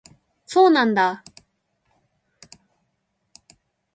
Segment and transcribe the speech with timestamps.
[0.47, 1.23] そうなんだ